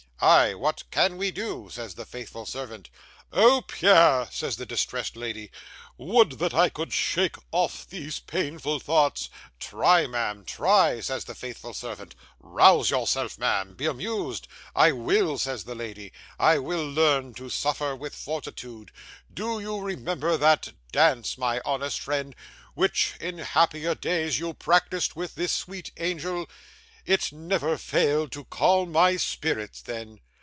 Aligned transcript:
"Ay, 0.23 0.53
what 0.53 0.83
CAN 0.91 1.17
we 1.17 1.31
do?" 1.31 1.67
says 1.71 1.95
the 1.95 2.05
faithful 2.05 2.45
servant. 2.45 2.91
"Oh, 3.33 3.63
Pierre!" 3.63 4.27
says 4.29 4.55
the 4.55 4.67
distressed 4.67 5.15
lady; 5.17 5.49
"would 5.97 6.33
that 6.33 6.53
I 6.53 6.69
could 6.69 6.93
shake 6.93 7.37
off 7.51 7.89
these 7.89 8.19
painful 8.19 8.79
thoughts." 8.79 9.31
"Try, 9.59 10.05
ma'am, 10.05 10.45
try," 10.45 10.99
says 10.99 11.23
the 11.25 11.33
faithful 11.33 11.73
servant; 11.73 12.13
"rouse 12.39 12.91
yourself, 12.91 13.39
ma'am; 13.39 13.73
be 13.73 13.87
amused." 13.87 14.47
"I 14.75 14.91
will," 14.91 15.39
says 15.39 15.63
the 15.63 15.73
lady, 15.73 16.13
"I 16.37 16.59
will 16.59 16.87
learn 16.87 17.33
to 17.35 17.49
suffer 17.49 17.95
with 17.95 18.13
fortitude. 18.13 18.91
Do 19.33 19.59
you 19.59 19.79
remember 19.79 20.37
that 20.37 20.73
dance, 20.91 21.35
my 21.35 21.61
honest 21.65 21.99
friend, 21.99 22.35
which, 22.75 23.15
in 23.19 23.39
happier 23.39 23.95
days, 23.95 24.37
you 24.37 24.53
practised 24.53 25.15
with 25.15 25.33
this 25.33 25.51
sweet 25.51 25.89
angel? 25.97 26.47
It 27.03 27.31
never 27.31 27.79
failed 27.79 28.31
to 28.33 28.43
calm 28.45 28.91
my 28.91 29.15
spirits 29.17 29.81
then. 29.81 30.19